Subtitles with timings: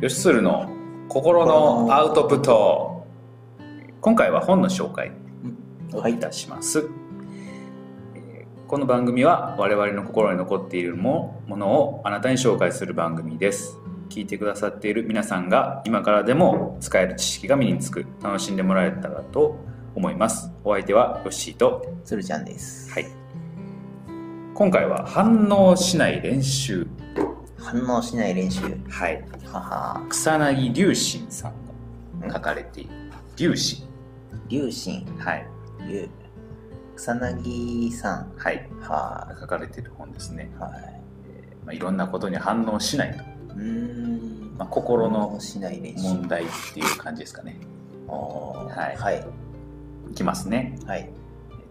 [0.00, 0.68] ヨシスルの
[1.08, 3.06] 心のアウトプット。
[4.00, 5.12] 今回は本の紹介
[5.92, 6.18] をい。
[6.18, 6.90] たします、
[8.16, 13.78] えーこの番組は我々の心に残っているもものをあなたに紹介する番組です。
[14.08, 19.56] 聞いてくださっている皆さんが今からでも使える知識が身につく楽しんでもらえたらと
[19.94, 20.50] 思います。
[20.64, 22.90] お相手はヨッシーとつるちゃんです。
[22.90, 23.06] はい。
[24.54, 26.88] 今回は反応しない練習
[27.64, 28.60] 反応しない練習。
[28.90, 30.06] はいはは。
[30.10, 32.90] 草薙龍心さんが書かれている
[33.38, 33.88] 龍心
[34.48, 35.46] 龍神、はい
[35.88, 36.08] 龍。
[36.94, 38.32] 草薙さん。
[38.36, 40.60] はいは書かれている本ですね、い。
[40.60, 40.72] はい。
[41.64, 44.54] まあ、いろんなことに反応しないと、うーん。
[44.58, 45.38] まあ、心の。
[46.02, 47.58] 問題っていう感じですかね
[48.06, 49.26] はいはい。
[50.10, 51.08] いきますねはい。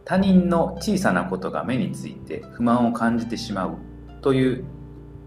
[0.05, 3.77] 他人の小さなことが目について不満を感じてしまう
[4.21, 4.65] という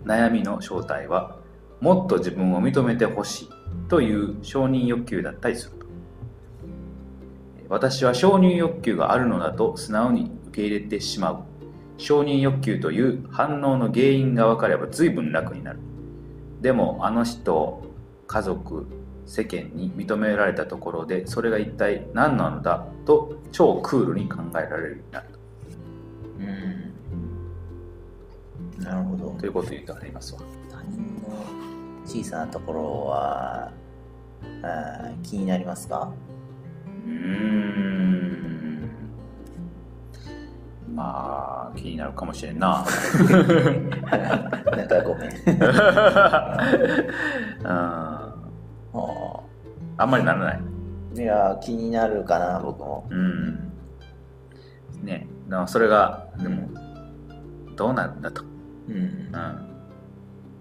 [0.06, 1.36] 悩みの正体は
[1.80, 3.48] もっと自分を認めてほしい
[3.88, 5.86] という承認欲求だったりすると。
[7.68, 11.42] 私は承認欲求があるのだと素直に受け入れてしまう。
[11.98, 15.80] 承認欲求という反応の原因が分かれば随分楽になる。
[16.60, 17.82] でもあの人
[18.26, 18.86] 家族
[19.26, 25.35] 世間に認められたところでそれが一体何なのだと超クールに考えられるようになる。
[28.78, 29.30] なるほど。
[29.38, 30.40] ということを言ってありますわ。
[30.70, 31.44] 他人の
[32.04, 33.70] 小さなところは、
[34.62, 36.12] あー気になりますか？
[37.06, 38.90] うーん。
[40.94, 42.84] まあ気になるかもしれんな。
[44.76, 45.30] なんかごめん。
[45.50, 45.58] うん。
[47.68, 48.34] あ
[49.98, 50.60] あんまりならない。
[51.14, 53.06] ーいや、気になるかな、僕も。
[53.10, 53.72] うん。
[55.02, 55.26] ね。
[55.66, 56.68] それがでも
[57.76, 58.42] どうなんだと
[58.88, 58.96] うん。
[58.96, 58.98] う。
[58.98, 59.32] ん。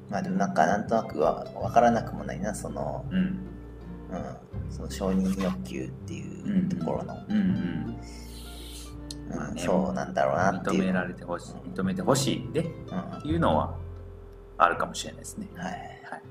[0.09, 3.17] まあでもなんかなんとなくは分からなくもないなその,、うん。
[3.17, 3.39] うん、
[4.69, 7.97] その承認欲求っていうところの、うんうん。
[9.31, 9.37] うん。
[9.37, 9.61] まあね。
[9.61, 10.83] そうなんだろうなっていう。
[10.83, 11.53] 認められてほしい。
[11.69, 13.21] 認めてほしいでっうん。
[13.21, 13.75] ていうのは
[14.57, 15.47] あるかもしれないですね。
[15.55, 15.71] はい。
[15.71, 16.21] はい。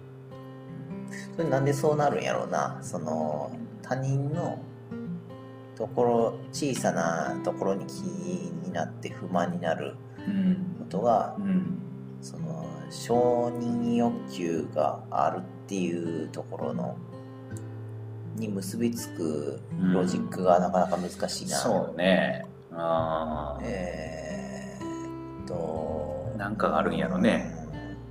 [1.36, 2.78] それなんでそうなるんやろうな。
[2.80, 3.50] その
[3.82, 4.60] 他人の
[5.74, 10.76] ところ小さなところに気になって不満になるうん。
[10.78, 11.78] ことがうん
[12.24, 16.96] その承認欲求があるっていうところの
[18.36, 19.60] に結びつく
[19.92, 22.46] ロジックがなかなか難しいな、そうね。
[22.72, 23.66] あー。
[23.66, 27.54] えーっとなんかがあるんやろね。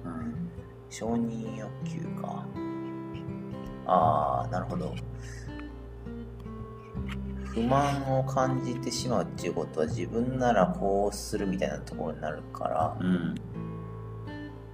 [0.06, 0.12] うん。
[0.12, 0.50] うん
[0.92, 2.46] 承認欲求か。
[3.88, 4.94] ああなるほど。
[7.48, 13.36] 不満を感じてしまうっていうことは自分ならこうするみたいなところになるからうん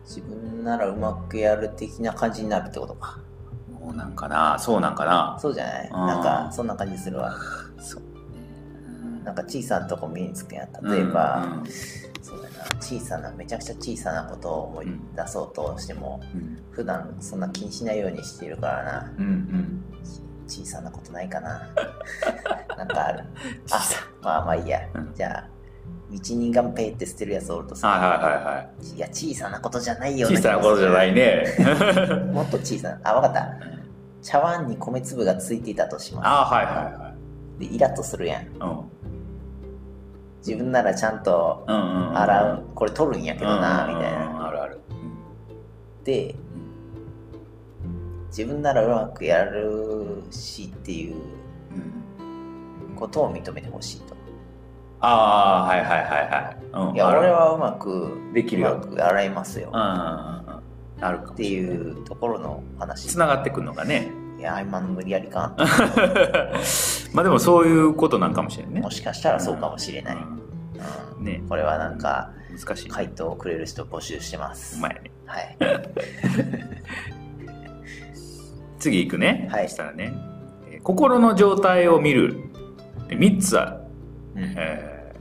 [0.09, 3.19] 自分ならうまくやる的な感じになるってことか。
[3.79, 4.57] もうなんかな。
[4.57, 5.37] そうなんかな。
[5.39, 5.91] そうじゃない？
[5.91, 7.35] なんかそんな感じするわ。
[7.79, 8.07] そうね。
[9.23, 11.69] なんか小さなとこ目につくやん例えば、うん
[12.21, 12.65] そうだな。
[12.81, 16.57] 小さなめちゃくちゃ小さなことを思い出そうとしても、うん。
[16.71, 19.11] 普段そんな気にしないようにしているからな。
[19.17, 19.83] うんうん。
[20.47, 21.69] 小さなことないかな。
[22.75, 23.23] なんかある。
[23.71, 23.79] あ
[24.23, 25.13] まあまあいいや、うん。
[25.13, 25.47] じゃあ
[26.11, 28.95] 道にガンペイって捨てるやつおるとさ、はいはいはいはい。
[28.95, 31.43] いや小さなことじゃないよ小さなことじゃないいね。
[32.33, 32.99] もっと小さな。
[33.03, 33.47] あわかった。
[34.21, 37.63] 茶碗に米粒がついていたとしまあはいはいはい。
[37.63, 38.47] すでイラッとするやん。
[38.47, 38.83] うん。
[40.45, 42.17] 自分ならちゃんとうんうんうん。
[42.17, 44.19] 洗うこれ取るんやけどなみたいな。
[44.33, 44.79] なあるある。
[46.03, 46.35] で
[48.29, 51.15] 自分ならうまくやるしっていう
[52.89, 52.95] うん。
[52.95, 54.15] ことを認めてほしいと
[55.01, 56.89] ああはいはいはいはい。
[56.89, 56.95] うん。
[56.95, 58.81] いや俺はうまくできるよ。
[58.97, 59.71] 洗いますよ。
[59.73, 60.01] うんうんうんう
[61.01, 61.05] ん。
[61.05, 63.07] あるかもっていうところの話。
[63.07, 64.11] つながってくるのがね。
[64.37, 65.53] いや今の無理やりか。
[67.13, 68.81] まあでもそういうことなんかもしれんね。
[68.81, 70.21] もしかしたらそうかもしれない、うん。
[71.19, 71.25] うん。
[71.25, 71.41] ね。
[71.47, 72.85] これはなんか難しい。
[72.85, 74.77] ね回答をくれる人募集してます。
[74.77, 75.11] うまいね。
[75.25, 75.57] はい。
[78.79, 79.69] 次行くね、はい。
[79.69, 80.13] そしたらね、
[80.71, 82.45] えー心の状態を見る。
[83.09, 83.88] 3つある、うん
[84.57, 85.19] えー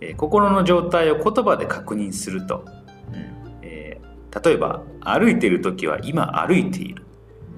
[0.00, 2.64] えー心の状態を言葉で確認すると、
[3.12, 3.58] うん。
[3.62, 4.04] えー
[4.44, 7.04] 例えば歩いている時は今歩いている。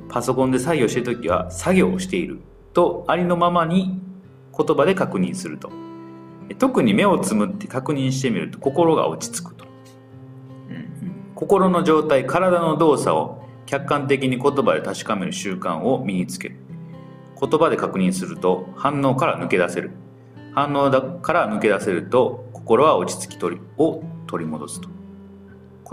[0.09, 2.41] パソコンで作業している時は作業をしている。
[2.75, 4.01] とありのままに
[4.57, 5.71] 言葉で確認すると。
[6.51, 9.65] えー特に目をつむって確認してみると心が落ち着くと。
[10.71, 11.33] うん。
[11.35, 16.57] 心の状態体の動作を客観的に言葉で確かめる習慣を身につける。
[17.39, 19.91] 言葉で確認すると反応から抜け出せる
[20.57, 24.89] 反応だから抜け出せると心は落ち着き取りを取り戻すと。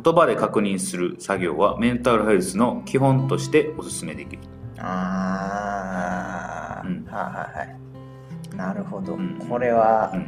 [0.01, 4.42] 言葉で確認する作業はメンタルヘルスの基本としてお勧めできる。
[4.80, 7.06] ああ、うん。
[7.06, 7.77] はいはいはい。
[8.56, 9.38] なるほど、うん。
[9.50, 10.27] これはうん。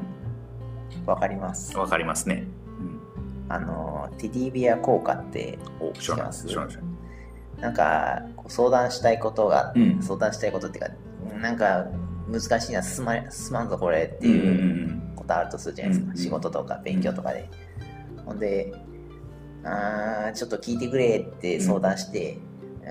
[1.06, 2.46] わかります、わかりますね、
[3.48, 5.58] あのテディビア効果って
[6.00, 6.48] 知ってます？
[7.60, 10.02] なんか相談したいことが、うん。
[10.02, 10.92] 相談したいことっていうか
[11.40, 11.86] なんか
[12.28, 17.50] 難しいな進ま進まんぞこれっていうことあるとするじゃないですか、うん仕事とか勉強とかで、
[18.26, 18.74] ほんで
[19.64, 22.38] あーちょっと聞いてくれって相談して、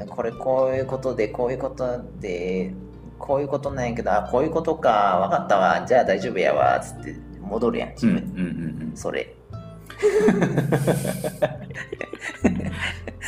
[0.09, 2.75] これこういうことでこういうことで
[3.19, 5.85] こういうことなんやけどあこういうことか分かったわ。
[5.87, 6.81] じゃあ大丈夫やわ。
[6.81, 8.97] つって戻るやん自うんうんうんうん。
[8.97, 9.35] それ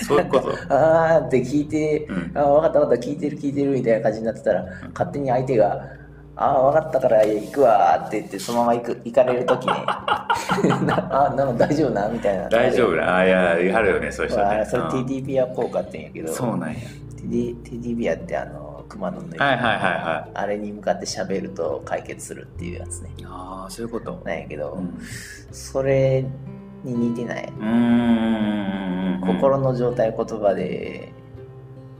[0.07, 0.51] そういうこと。
[0.69, 2.33] あーって聞いて、うん。
[2.35, 5.83] あ分かった分かった聞いてる聞いてるみたいな感じになってたら、勝手に相手が
[6.37, 9.73] 「ああ分かったから行くわ」って言ってそのまま行く行かれる時ね
[10.85, 12.49] なあなんか大丈夫なみたいな。
[12.49, 14.45] 大丈夫なあいや言い張るよねそういう人ね。
[14.61, 14.91] あそれうん。
[15.07, 16.33] テディビア効果って言うんやけど。
[16.33, 16.77] そうなんや。
[16.77, 20.31] テディテディビアってあの熊のぬい、はいはいはいはい。
[20.35, 23.11] あれに向かって喋ると解決するっていうやつね。
[23.25, 24.21] ああそういうこと。
[24.25, 24.99] なんやけど、うん。
[25.51, 26.25] それ
[26.87, 27.53] に似てない、
[29.21, 31.13] 心の状態を言葉で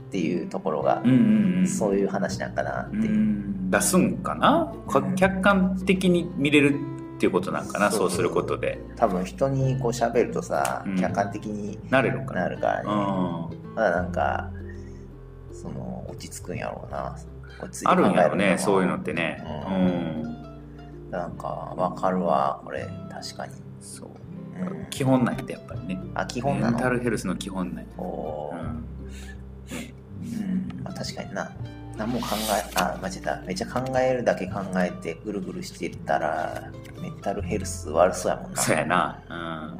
[0.07, 1.67] っていうところがうんうんうん。
[1.67, 2.99] そういう話なんかなって、う。
[3.01, 3.69] ん。
[3.69, 4.73] 出すんかな？
[5.17, 6.79] 客観的に見れる
[7.15, 7.91] っていうことなんかな？
[7.91, 8.11] そそう。
[8.11, 8.79] することで。
[8.95, 10.95] 多分人にこう喋るとさ、うん。
[10.95, 12.43] 客観的になれるんかな。
[12.43, 13.73] なるからね、うん。
[13.75, 14.49] まだなんか
[15.51, 17.17] その落ち着くんやろうな。
[17.59, 19.43] 落ち着いてあるんやろねそういうのってね。
[19.67, 21.11] ううん。
[21.11, 22.87] なんかわかるわこれ。
[23.11, 24.09] 確かに、そう。
[24.09, 24.16] うん、
[24.89, 25.99] 基本なんやってやっぱりね。
[26.15, 28.59] あ基本なメンタのルヘルスの基本なんやおー。
[28.59, 28.63] うん。
[28.63, 28.67] う
[30.79, 30.83] ん。
[30.83, 31.51] まあ、確かにな。
[31.97, 36.71] 何も考えあ間違えためっちゃ考えるだけ考えてぐるぐるしてたら
[37.01, 38.61] メンタルヘルス悪そうやもんな。
[38.61, 39.23] そうやな。
[39.29, 39.37] うん。
[39.41, 39.77] うん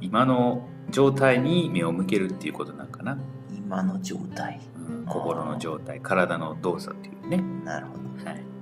[0.00, 3.16] 今の状態に目を向けるっていうことなんかな。
[3.56, 4.60] 今の状態。
[4.88, 5.06] うん。
[5.06, 7.42] 心の状態体の動作っていうね。
[7.64, 7.94] なるほ
[8.24, 8.53] はい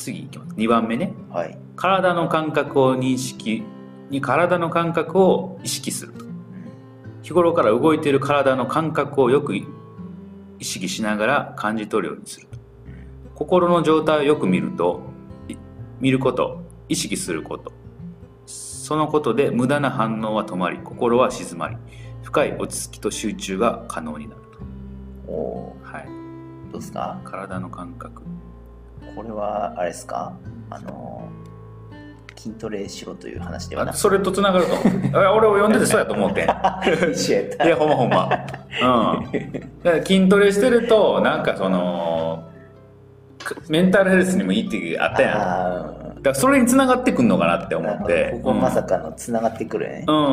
[0.00, 0.54] 次いきます。
[0.54, 1.12] 2番目ね。
[1.28, 3.62] どはい、体の感覚を認識
[4.10, 6.24] に体の感覚を意識すると。
[6.24, 6.34] うん。
[7.22, 9.66] 日頃から動いている体の感覚をよく意
[10.60, 12.58] 識しながら感じ取るようにすると。
[13.34, 15.02] 心の状態をよく見ると
[15.48, 15.54] い
[16.00, 17.72] 見ること意識すること。
[18.46, 21.76] そのことで無駄な反応は止まり心は静まり
[22.24, 24.40] 深い落ち着きと集中が可能になる
[25.28, 26.06] おおと、はい、
[26.72, 27.20] どうですか？
[27.24, 28.22] 体の感覚
[29.14, 30.32] これはあれですか？
[30.70, 31.28] あの
[32.36, 33.94] 筋トレしろという話ではなく。
[33.94, 34.74] あそれとつながると。
[34.74, 36.46] 思うあ俺を読んでてそうやと思うてん。
[36.46, 38.28] いやほんまほんま。
[39.22, 39.32] うん。
[39.82, 42.44] だから筋トレしてるとなんかその
[43.44, 45.38] くメンタルヘルスにもいいってあったやん。
[45.38, 48.30] だあからそれにつながってくんのかなってー思って。
[48.42, 50.04] ここまさかのつながってくるね。
[50.06, 50.32] う、んうんうん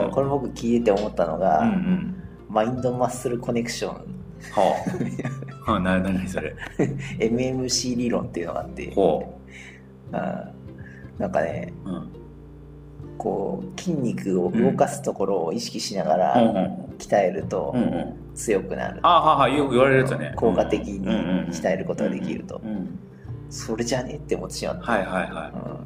[0.00, 0.04] ん。
[0.04, 2.14] うんこれ僕聞いてて思ったのが、うんうん。
[2.48, 3.92] マインドマッスルコネクション。
[3.92, 4.74] は
[5.76, 6.54] あななにそれ？
[7.18, 9.38] MMC 理論っていうのがあってほ
[10.12, 12.08] あーなんかねううん
[13.18, 16.56] こう筋肉を動かすところを意識しながらうん。
[16.56, 18.34] うん鍛えるとうんうん。
[18.34, 20.34] 強くなる、ああはあはあよく言われるやね。
[20.36, 22.60] 効果的にうんうんうん鍛えることができると。
[22.62, 22.98] うんうん
[23.48, 24.16] それじゃね？
[24.16, 25.79] って思ってしまった、はいはいはうん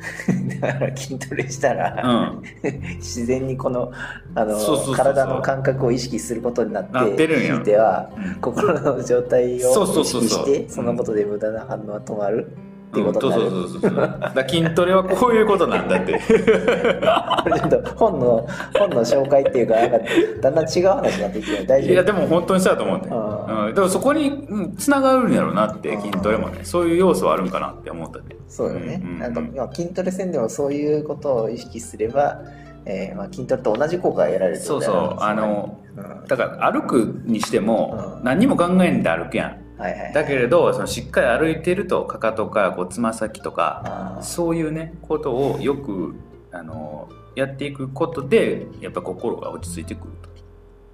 [0.60, 2.96] だから筋トレしたら、いうん。
[2.96, 3.92] 自然にこの
[4.34, 4.58] あの
[4.94, 8.34] 体の感覚を意識することになってひいてはうん。
[8.40, 12.48] 心の状態を意識してそのことで無駄な反応は止まる
[12.90, 13.90] っていうことになる、うんそうそうそう。
[14.34, 16.18] そう筋トレはこういうことなんだって。
[16.18, 19.98] ちょっと本の本の紹介っていうかなんか
[20.42, 26.64] だんだん違う話になってきてる大いや丈でも本当にそうだと思うんだよ、あうん、でもそこにうんつながるんやろうなって筋トレもね。
[26.64, 29.18] そういう要素はあるんかなって思ったね夫そうよね、うんうん。
[29.20, 32.42] なんかまあ筋トレ戦でもそういうことを意識すれば、
[32.84, 35.16] えーまあ、筋トレと同じ効果が得られるそうそう。
[35.20, 36.26] あのうん。
[36.26, 38.24] だから歩くにしてもうん。
[38.24, 40.12] 何にも考えんで歩くやんはいはいはい。
[40.12, 46.14] だけれどそのしっかり歩いてるとかかとかこうつま先とかそういうねことをよく
[46.52, 50.12] あのやっていくことでやっぱ心が落ち着いてくる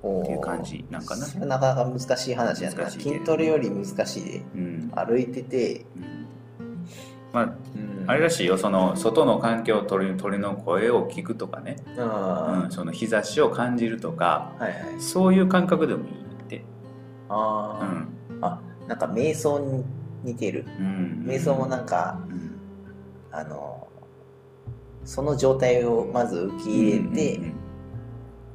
[0.03, 0.23] おー。
[0.23, 1.27] っていう感じなんかな。
[1.47, 2.91] なかなか難しい話やな。
[2.91, 4.93] 筋トレより難しいでと、うん。
[4.95, 6.27] 歩いてて、うん。
[7.33, 8.05] まあうん。
[8.07, 8.57] あれらしいよ。
[8.57, 15.01] その外の環境鳥鳥の声を聞くとかね、あうん、その日差しを感じるとかーはいはい。
[15.01, 16.15] そういう感覚でもいいっ
[16.49, 16.63] て、う
[17.31, 18.39] あー、ん。
[18.43, 19.85] あなんか瞑想に
[20.25, 20.65] 似てる。
[20.79, 22.53] うん、瞑想もなんかうん。
[23.33, 23.87] あの
[25.05, 27.57] その状態をまず受け入れて、うん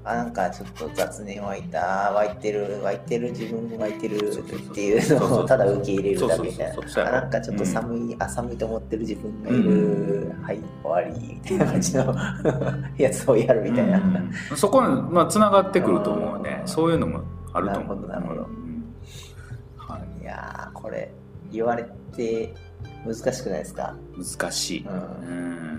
[0.03, 7.11] あなんかちょっと雑念湧いた湧いてる湧いてる自分湧いてるっていうのをただ受け入れるだけみたいな。
[7.11, 12.15] なんかちょっと寒い、うん、あ寒いと思ってる自分がいる、うん、はい終わりみたいな感じの
[12.97, 16.63] やつをやるみたいな、うん、そこにまあつながってくると思うね。
[16.65, 17.21] そういうのも
[17.53, 18.07] あると思う。
[18.07, 18.49] なるほどなるほど、
[20.31, 21.11] やこれ
[21.51, 21.85] 言われ
[22.15, 22.53] て
[23.05, 23.95] 難しくないですか？
[24.39, 25.77] 難しい、うん。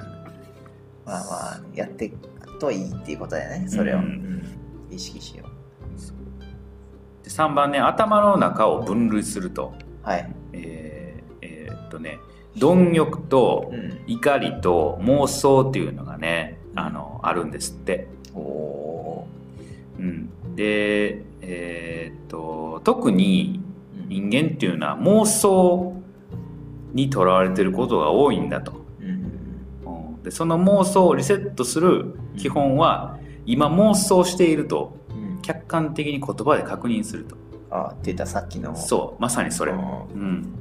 [1.04, 4.42] まあまあやっていくといいっていうことだよねそれを、うん
[4.90, 7.24] 意識しよう。
[7.24, 9.72] で3番ね頭の中を分類すると。
[10.02, 10.30] はい。
[10.52, 12.18] えー、えー、っとね
[12.58, 13.72] 貪欲と
[14.06, 18.06] 怒りと妄想っていうのがねあのあるんですって。
[18.34, 19.28] おお、
[19.98, 23.61] うん、でえー、っと特に
[24.20, 26.02] 人間っていうのは妄想
[26.92, 28.82] にとらわれてることが多いんだと。
[30.22, 34.96] でその妄想をリセットする基本は、今妄想していると
[35.42, 37.36] 客観的に言葉で確認すると、
[37.70, 38.76] あ出たさっきの。
[38.76, 39.72] そうまさにそれ。
[39.72, 40.54] うん。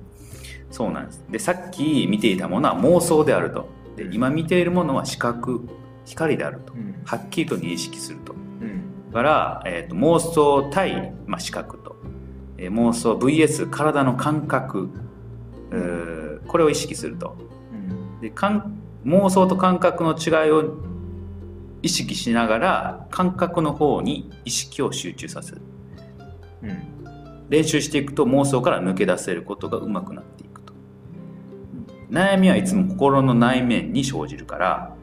[0.72, 1.24] そうなんです。
[1.30, 3.68] でさっき見ていたものは妄想であると。
[3.96, 5.68] で今見ているものは視覚
[6.06, 11.96] 光であると、うん、はっきりと認識すると、うん、から、えーと、妄想対、まあ、視覚と、
[12.62, 14.90] えー、妄想 VS 体の感覚、
[15.72, 17.36] うん、これを意識すると、
[18.22, 20.76] で感妄想と感覚の違いを
[21.82, 25.62] 意識しながら感覚の方に意識を集中させる、
[26.62, 30.74] うん、練習していくと妄想から抜け出せることがうまくなっていくと、
[32.10, 34.96] うん、悩みはいつも心の内面に生じるから、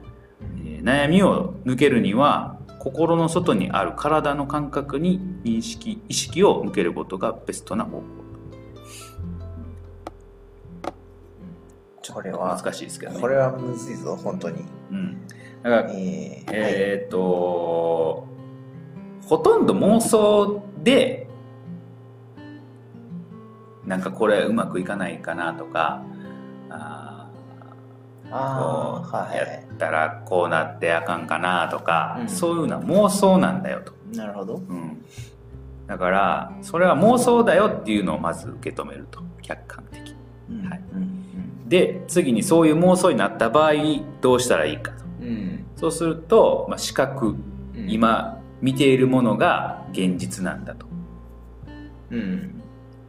[0.65, 8.03] えー、悩みを抜けるには心の外にある体の感覚に認識意識を向けることがベストな方法。
[12.15, 13.21] これは難しいですけどね。
[13.21, 14.65] これはむずいぞ本当に。
[14.91, 15.27] うん。
[15.63, 18.27] だから、えー、えー、っと、
[19.29, 21.29] ほとんど妄想で
[23.89, 26.03] なんかこれうまくいかないかなとか
[26.71, 27.31] あ
[28.31, 29.45] あこうや
[29.79, 33.93] ったらこうなってあかんかなとか、そういうのは妄想なんだよと。
[34.13, 35.05] なるほど、うん、
[35.87, 39.23] だからそれは妄想だよっていうのをまず受け止めると。
[39.41, 40.15] 客観的、
[40.51, 43.73] うん、はい、うん、で次にそういう妄想になった場合
[44.21, 45.05] どうしたらいいかと。
[45.23, 50.87] うん、そうすると、まあ、視覚、うん、今見ているものが現実なんだと、
[52.11, 52.63] うん、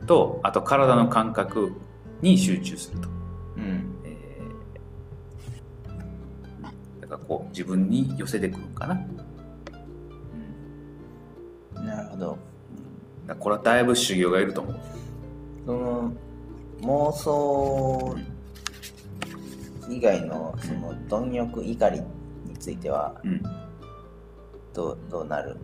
[0.06, 1.74] とあと体の感覚
[2.22, 3.10] に集中すると、
[3.58, 3.89] うん
[7.30, 9.00] こう自分に寄せてくるかな、
[11.76, 12.38] うん、なるほど。
[13.40, 14.80] これはだいぶ修行がいると思う。
[15.66, 16.12] その
[16.82, 18.18] 妄想
[19.88, 22.02] 以外のその貪欲怒り
[22.46, 23.22] については
[24.74, 25.58] どうどうなる？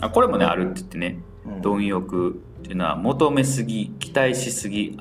[0.00, 1.20] あこれもねあるって言ってね、
[1.62, 4.98] 貪欲っていうのは求めすぎ期待しすぎ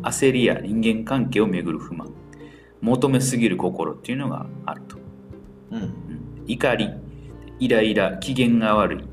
[0.00, 2.10] 焦りや人間関係をめぐる不満。
[2.80, 4.93] 求めすぎる心っていうのがあると、
[5.74, 6.90] うん、うん、怒り
[7.58, 9.04] イライラ機嫌が悪い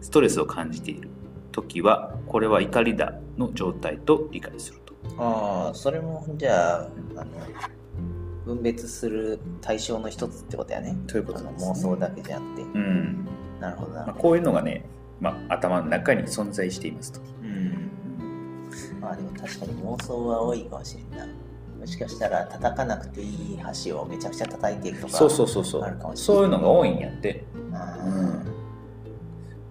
[0.00, 1.08] ストレスを感じている
[1.52, 7.30] 時はこれは怒りだの状態と理解するとああそれもじゃああの
[8.48, 10.96] 分別する対象の一つってことやね。
[11.06, 12.62] ということね、妄想だけじゃなくて。
[12.62, 13.28] うん。
[13.60, 14.84] なるほどな、まあ、こういうのがね、
[15.20, 17.20] まあ、頭の中に存在していますと。
[17.42, 17.90] うん。
[19.00, 21.28] まあでも確かに妄想は多いかもしれない。
[21.78, 27.72] もしかしたら叩かなくていい橋をめちゃくちゃ叩いていくとかそうそうそうそうそういうのが多いんやって、うん、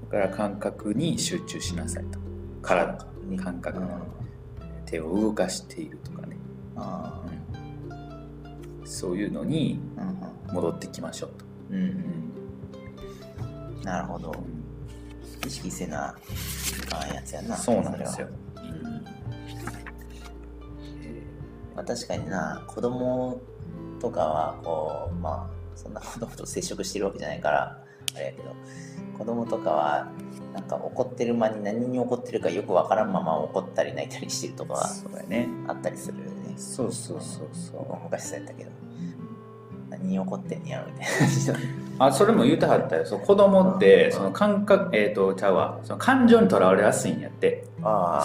[0.10, 2.20] だから感覚に集中しなさいと。
[2.62, 2.98] 体
[3.38, 3.88] 感覚、うん、
[4.86, 6.38] 手を動かしているとかね。
[6.76, 7.24] あ、
[7.90, 8.88] うん。
[8.88, 9.80] そういうのに
[10.52, 11.46] 戻ってきましょうと。
[11.72, 12.32] うん
[13.80, 14.34] うん、なるほど。
[15.46, 16.16] 意識せなあ
[16.90, 17.56] かんやつやな。
[17.56, 18.28] そうなんですよ。
[21.78, 23.40] まあ、確かにな子供
[24.00, 27.84] とかはこうまあそんな子供と接触してるわけじゃないから
[28.16, 28.56] あれやけど
[29.18, 30.08] 子供とかは
[30.54, 35.48] なんか怒ってる間に何に怒ってるかよくわからんまま怒ったり泣いたりしてるとかそうだね。
[35.68, 36.56] あったりするよね。
[36.58, 38.04] そうそうそうそう。
[38.04, 38.72] 昔そうやったけど。
[39.90, 41.08] 何に怒ってんやろみたい
[42.00, 42.06] な。
[42.08, 43.06] あそれも言うてはったよ。
[43.06, 45.80] そう子供ってその感覚えっ、ー、とちゃうわ。
[45.84, 47.66] その感情にとらわれやすいんやって。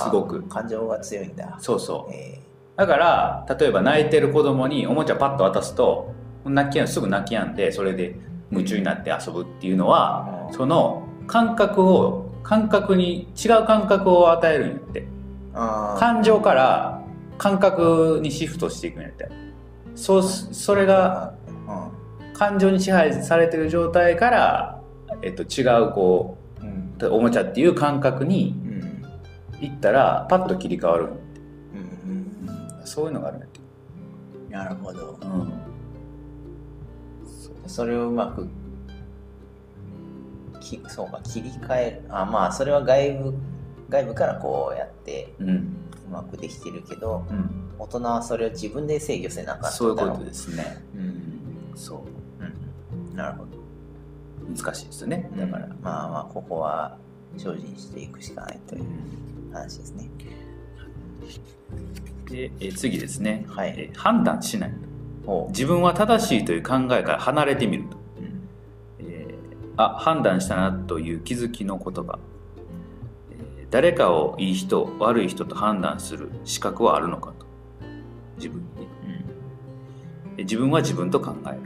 [0.05, 0.43] すごく。
[0.45, 1.57] 感情が強いんだ。
[1.61, 6.13] そうそう、えー、だから例えば泣いてる子供におもちゃパッと渡すと
[6.45, 8.17] 泣きやんすぐ泣きやんでそれで
[8.51, 15.07] 夢中になって遊ぶっていうのは、その感覚を感覚に違う感覚を与えるんやって。
[15.55, 17.03] 感情から
[17.39, 19.31] 感覚にシフトしていくんやって。
[19.95, 21.33] そうそれが、
[21.67, 24.83] うん、感情に支配されてる状態から
[25.23, 26.39] えっと、違うこ
[27.01, 28.55] う、おもちゃっていう感覚に
[29.61, 31.19] 行ったらパッと切り替わる、うんうん、
[32.85, 33.47] そういうのがあるね
[34.51, 35.53] なるほど、うん、
[37.67, 38.49] それをうまく
[40.61, 42.03] きそうか切り替える。
[42.09, 43.35] あまあそれは外部
[43.89, 45.45] 外部からこうやってう
[46.11, 50.83] まくできてるけど、うん、大人はそれを自分で制御せなかったそういうことですね。
[50.95, 51.73] うん。
[51.75, 52.01] そう、
[53.11, 53.51] うん、なるほど。
[54.57, 55.31] 難しいですよね。
[55.37, 56.97] だから、まあまあここは
[57.37, 58.85] 精進していくしかないという
[59.53, 60.09] 話ですね、
[62.31, 64.75] でえ次ですね、はい、え判断しない
[65.49, 68.49] 自分は正しいという考えから離れてみると、うん。
[69.01, 72.19] えー、あ判断したなという気づきの言葉、
[73.59, 77.47] えー、誰かをいい人悪い人と判断する資格はあるのかと。
[78.37, 78.89] 自分に、
[80.29, 81.63] うん、自分は自分と考えると。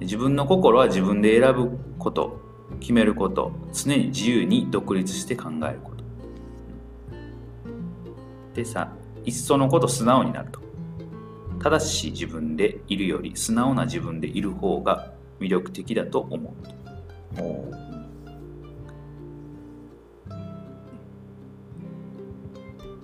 [0.00, 2.40] 自分の心は自分で選ぶこと
[2.80, 5.99] 決めること常に自由に独立して考えること
[8.54, 8.92] でさ
[9.24, 10.60] いっそのこと素直になると。
[11.62, 16.80] 正しい自分でいるより素直な自分でいる方が魅力的だと思うと。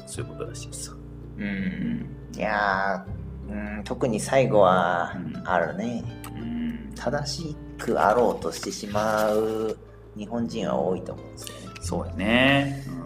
[0.06, 0.96] そういうことらしいです
[1.36, 2.06] うん。
[2.34, 3.04] いや
[3.48, 6.02] うん特に最後はあるね、
[6.34, 9.76] うん、正しくあろうとしてしまう
[10.16, 11.74] 日本人は多いと思うんですよね。
[11.82, 12.84] そうやね。
[13.00, 13.05] うん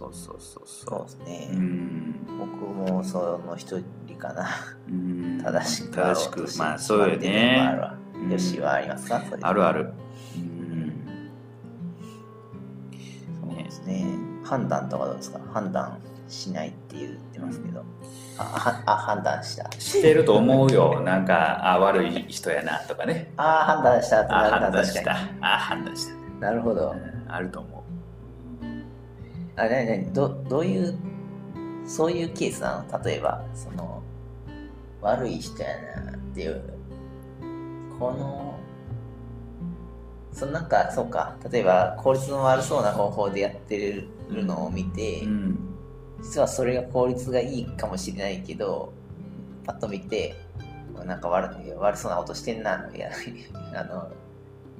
[0.00, 1.02] そうそうそうそう。
[1.04, 4.48] ですね、うん、僕もその一人かな、
[4.88, 7.78] うん、正しく正しくまあそうよね。
[8.30, 9.22] よしはありますか？
[9.42, 9.92] あるある、
[10.36, 11.30] うん、
[13.48, 14.06] そうですね。
[14.42, 15.40] 判断とかどうですか？
[15.52, 17.84] 判断しないって言ってますけど、
[18.38, 19.70] ああ判断した。
[19.78, 21.00] してると思うよ。
[21.00, 23.32] なんかあ悪い人やなとかね。
[23.36, 25.16] ああ判断したあ判断した。
[25.40, 26.14] あ判断した。
[26.40, 26.94] なるほど、
[27.28, 27.79] あると思う
[29.60, 30.98] あれねどどういう
[31.84, 33.04] そういうケースなの？
[33.04, 34.02] 例えばその
[35.02, 35.68] 悪い人や
[36.04, 36.62] なっていう。
[37.98, 38.58] この
[40.32, 41.36] そのなんかそうか。
[41.52, 43.76] 例えば効率の悪そうな方法でやって
[44.30, 45.58] るのを見て、うん、
[46.22, 48.94] 実はそれが効率がいいかもしれないけど
[49.66, 50.34] パッと見て
[51.04, 53.10] なんか悪悪そうなことしてんないや
[53.78, 54.10] あの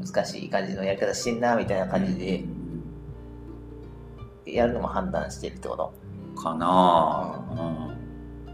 [0.02, 2.60] 難しい感じのやり方してんなみたいな感じで、うん
[4.46, 5.92] やるのも判断してるってこと？
[6.40, 7.44] かな、
[8.46, 8.50] う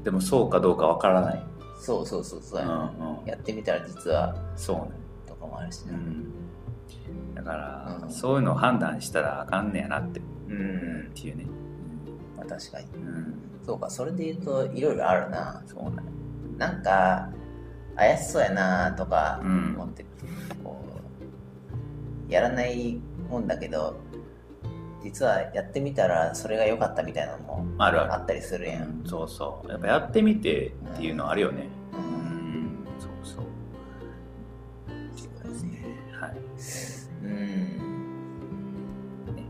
[0.00, 1.42] ん、でもそうかどうかわからない。
[1.78, 4.98] そうそうそうそう、うんうん、やってみたら実はそうね。
[5.26, 11.46] とかもあるしね、うん、だから、うん、そういうのを判断したらあかんねやなって、うん、っていうね、
[12.36, 15.62] まあ、確かに、うん、そうかそれで言うといろいろあるな。
[15.66, 16.02] そうね。
[16.58, 17.30] なんか
[17.96, 20.04] 怪しそうやなとか思って、
[20.62, 20.78] こ
[22.28, 23.96] うやらないもんだけど
[25.02, 29.70] 実はやってみたらそれが良かったみたいなのもあるあったりするやん、うん、そうそう。
[29.70, 31.68] やっぱやってみてっていうのあるよね。
[31.92, 33.44] うん、うん、そうそう。
[35.16, 35.84] そうですね。
[36.12, 36.36] はい。
[37.24, 37.34] うん、
[39.34, 39.44] ね。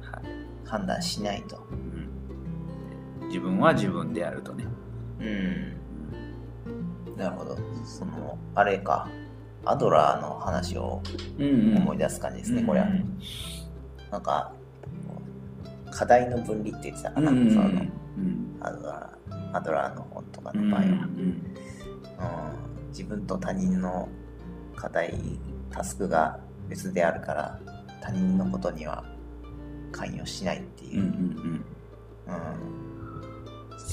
[0.00, 0.22] はい、
[0.66, 4.66] 判断しないと、うん、自分は自分であるとね。
[5.20, 7.16] うん。
[7.16, 7.56] なるほど。
[7.84, 9.08] そのあれか。
[9.64, 11.00] アドラーの話を
[11.38, 13.16] 思い出す感じですね、うんうん、これは、うん
[14.12, 14.52] なんか
[15.90, 24.08] 課題の分離って言ってたかな、うん、その、うん、アドラーアドラーの本とかの場合は、うん、うん、自分と他人の
[24.76, 25.14] 課題
[25.70, 27.58] タスクが別であるから
[28.02, 29.04] 他人のことには
[29.90, 31.64] 関与しないっていう,、うん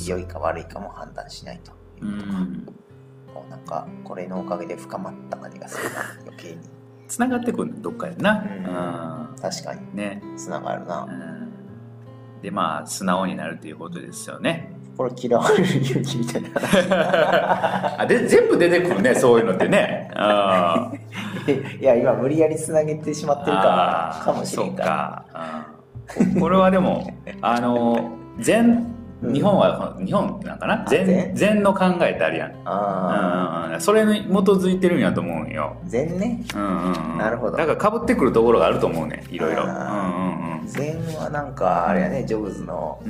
[0.07, 1.71] 良いか悪いかも判断しないと
[2.05, 2.31] いうとか、
[3.33, 6.01] こうなんかこれのおかげで深まった感じがするな。
[6.25, 6.78] 余計に。
[7.09, 8.45] つながってくるどっかやな、
[9.33, 9.81] うん、確かに。
[9.95, 10.21] ね。
[10.37, 14.71] つながるな、うん、でまあ素直になるということですよね。
[14.95, 16.49] これ嫌われる勇気みたいな。
[18.01, 20.11] あで全部出てくるねそういうのってね。
[21.81, 25.65] いや今無理やりつなげてしまってるからかもしれんから。
[26.39, 28.88] これはでもあの全
[29.21, 30.85] 日本は日本なんかな？
[30.87, 32.53] 禅禅の考えってあるやん。
[32.63, 35.75] あ、うん、それに基づいてるんやと思うんよ。
[35.85, 36.41] 禅ね。
[36.55, 37.57] うんうん、うん、なるほど。
[37.57, 39.63] だからかぶってくるところがあると思うねいろいろ。
[40.65, 43.01] 禅はなんかあれやねジョブズの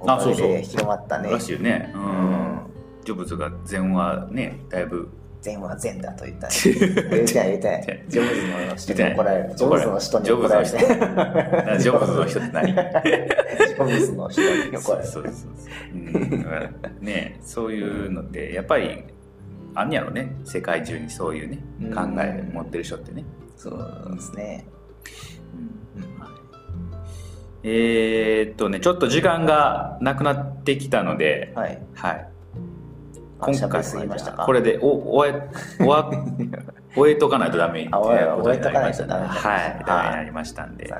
[0.00, 1.30] おかげで広まったね。
[1.30, 1.92] らしいよね。
[1.94, 2.60] うん、
[3.04, 6.48] ジョブズが禅はねだいぶ善は善だと言った
[7.14, 8.04] 言いたい言いたい。
[8.08, 9.54] ジョブズの人に怒られる。
[9.54, 10.66] ジョブズの人に怒られる。
[11.80, 12.66] ジョブズの人って何？
[12.74, 15.08] ジョブズの人に怒られる。
[15.08, 15.48] そうそうそ
[17.00, 17.04] う。
[17.04, 19.04] ねそういうのってやっぱり
[19.74, 21.58] あんやろね世界中にそういうね
[21.94, 23.24] 考え持ってる人ってね。
[23.56, 24.66] そうですね。
[25.54, 26.08] うん
[27.64, 31.82] えーっとね、ちょっと時間がなくなってきたので、はい。
[31.94, 32.28] はい。
[33.40, 34.46] あ今回すぎましたかは。
[34.46, 35.48] これでお終え
[35.78, 36.10] 終わ
[36.94, 40.92] 終えとかないとダメってとになりましたはい、ダメになはりましたんで。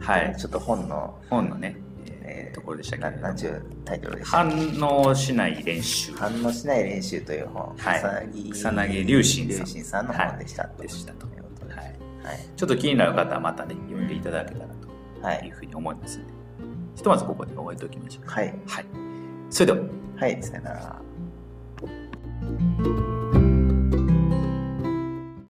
[0.00, 0.36] はい。
[0.36, 1.76] ちょっと本の、本のね、
[2.22, 3.22] えーところでしたけれども。
[3.22, 6.12] ななんちゅうタイトルでした反応しない練習。
[6.14, 8.50] 反応しない練習という本、はい。
[8.50, 9.66] 草薙龍心さん。
[9.66, 10.82] さんの本でした、はい。
[10.82, 11.74] でしたとということで。
[11.74, 11.94] はい、はい。
[12.56, 14.66] ちょっと気になる方はまたね読んでいただけたら
[15.22, 15.38] はい。
[15.40, 16.32] というふうに思いますので、
[16.96, 18.30] ひとまずここで終えておきましょう。
[18.30, 18.54] はい。
[18.66, 18.86] はい。
[19.50, 19.86] それでは。
[20.18, 20.42] はい。
[20.42, 21.05] さよなら。
[22.46, 23.15] Música